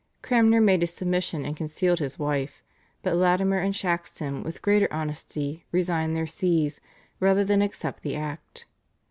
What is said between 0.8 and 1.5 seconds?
his submission